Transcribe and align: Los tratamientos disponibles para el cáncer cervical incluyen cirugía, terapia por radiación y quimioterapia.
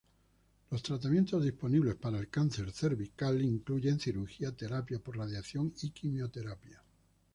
Los 0.71 0.81
tratamientos 0.81 1.43
disponibles 1.43 1.93
para 1.93 2.17
el 2.17 2.27
cáncer 2.27 2.71
cervical 2.71 3.39
incluyen 3.39 3.99
cirugía, 3.99 4.51
terapia 4.51 4.97
por 4.97 5.15
radiación 5.15 5.75
y 5.83 5.91
quimioterapia. 5.91 6.81